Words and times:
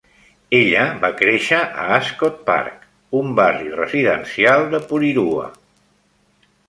Ella 0.59 0.85
va 1.03 1.11
créixer 1.17 1.59
a 1.81 1.83
Ascot 1.97 2.41
Park, 2.47 2.87
un 3.21 3.37
barri 3.41 3.69
residencial 3.83 4.67
de 4.73 4.81
Porirua. 4.93 5.47